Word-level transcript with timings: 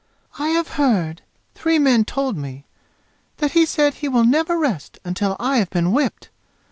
"I 0.39 0.47
have 0.47 0.67
heard 0.79 1.21
three 1.53 1.77
men 1.77 2.05
told 2.05 2.35
me 2.35 2.65
that 3.37 3.51
he 3.51 3.67
said 3.67 3.93
he 3.93 4.07
will 4.09 4.25
never 4.25 4.57
rest 4.57 4.97
until 5.05 5.35
I 5.39 5.57
have 5.57 5.69
been 5.69 5.91
whipped! 5.91 6.31